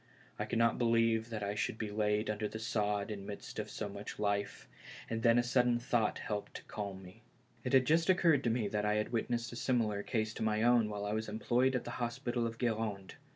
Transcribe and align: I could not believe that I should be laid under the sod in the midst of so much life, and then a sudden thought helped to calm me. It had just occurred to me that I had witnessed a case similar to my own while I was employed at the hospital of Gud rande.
I 0.39 0.45
could 0.45 0.57
not 0.57 0.79
believe 0.79 1.29
that 1.29 1.43
I 1.43 1.53
should 1.53 1.77
be 1.77 1.91
laid 1.91 2.27
under 2.27 2.47
the 2.47 2.57
sod 2.57 3.11
in 3.11 3.21
the 3.21 3.25
midst 3.27 3.59
of 3.59 3.69
so 3.69 3.87
much 3.87 4.17
life, 4.17 4.67
and 5.07 5.21
then 5.21 5.37
a 5.37 5.43
sudden 5.43 5.77
thought 5.77 6.17
helped 6.17 6.55
to 6.55 6.63
calm 6.63 7.03
me. 7.03 7.21
It 7.63 7.73
had 7.73 7.85
just 7.85 8.09
occurred 8.09 8.43
to 8.45 8.49
me 8.49 8.67
that 8.67 8.83
I 8.83 8.95
had 8.95 9.11
witnessed 9.11 9.51
a 9.51 9.55
case 9.57 9.61
similar 9.63 10.01
to 10.01 10.41
my 10.41 10.63
own 10.63 10.89
while 10.89 11.05
I 11.05 11.13
was 11.13 11.29
employed 11.29 11.75
at 11.75 11.83
the 11.83 11.91
hospital 12.01 12.47
of 12.47 12.57
Gud 12.57 12.77
rande. 12.79 13.13